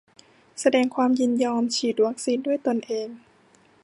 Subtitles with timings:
[0.59, 3.09] แสดงความยินยอมฉีดวัคซีนด้วยตนเอง